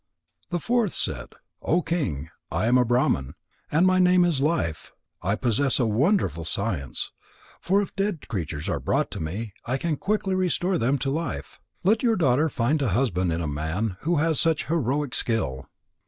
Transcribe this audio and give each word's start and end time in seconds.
The 0.49 0.57
fourth 0.57 0.95
said: 0.95 1.35
"O 1.61 1.83
King, 1.83 2.31
I 2.51 2.65
am 2.65 2.75
a 2.75 2.83
Brahman, 2.83 3.35
and 3.71 3.85
my 3.85 3.99
name 3.99 4.25
is 4.25 4.41
Life. 4.41 4.91
I 5.21 5.35
possess 5.35 5.79
a 5.79 5.85
wonderful 5.85 6.43
science. 6.43 7.11
For 7.59 7.83
if 7.83 7.95
dead 7.95 8.27
creatures 8.27 8.67
are 8.67 8.79
brought 8.79 9.11
to 9.11 9.19
me, 9.19 9.53
I 9.63 9.77
can 9.77 9.97
quickly 9.97 10.33
restore 10.33 10.79
them 10.79 10.97
to 10.97 11.11
life. 11.11 11.59
Let 11.83 12.01
your 12.01 12.15
daughter 12.15 12.49
find 12.49 12.81
a 12.81 12.89
husband 12.89 13.31
in 13.31 13.41
a 13.41 13.47
man 13.47 13.95
who 13.99 14.15
has 14.15 14.39
such 14.39 14.65
heroic 14.65 15.13
skill." 15.13 15.67